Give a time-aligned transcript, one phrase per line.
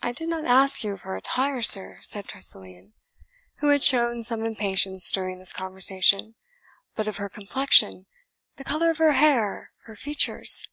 [0.00, 2.94] "I did not ask you of her attire, sir," said Tressilian,
[3.56, 6.36] who had shown some impatience during this conversation,
[6.94, 8.06] "but of her complexion
[8.56, 10.66] the colour of her hair, her features."